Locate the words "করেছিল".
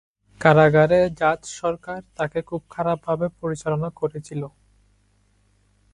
3.99-4.41